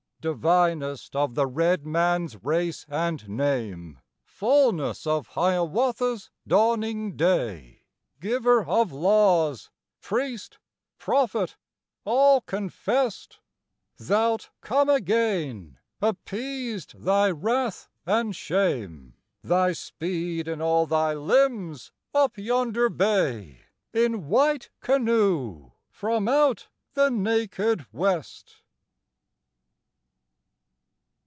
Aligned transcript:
Divinest 0.21 1.15
of 1.15 1.33
the 1.33 1.47
red 1.47 1.83
man's 1.83 2.43
race 2.43 2.85
and 2.87 3.27
name, 3.27 3.97
Fulness 4.23 5.07
of 5.07 5.29
Hiawatha's 5.29 6.29
dawning 6.45 7.15
day, 7.15 7.81
Giver 8.19 8.63
of 8.65 8.91
laws, 8.91 9.71
priest, 9.99 10.59
prophet, 10.99 11.57
all 12.05 12.41
confest! 12.41 13.39
Thou'lt 13.97 14.51
come 14.61 14.89
again, 14.89 15.79
appeased 16.03 16.99
thy 17.01 17.31
wrath 17.31 17.89
and 18.05 18.35
shame, 18.35 19.15
Thy 19.43 19.71
speed 19.71 20.47
in 20.47 20.61
all 20.61 20.85
thy 20.85 21.15
limbs, 21.15 21.91
up 22.13 22.37
yonder 22.37 22.89
Bay 22.89 23.61
In 23.91 24.27
white 24.27 24.69
canoe 24.81 25.71
from 25.89 26.27
out 26.27 26.67
the 26.93 27.09
naked 27.09 27.87
west. 27.91 28.57